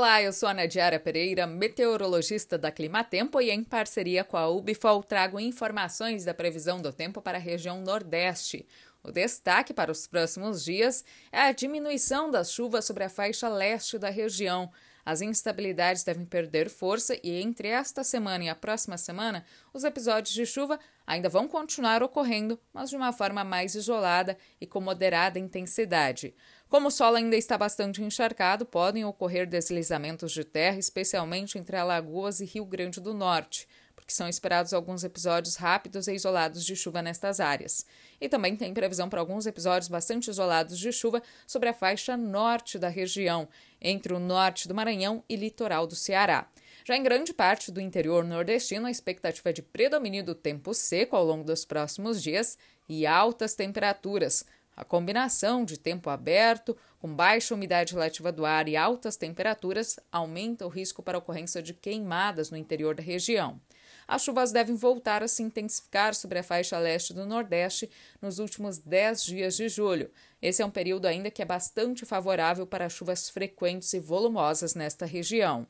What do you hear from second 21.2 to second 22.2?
vão continuar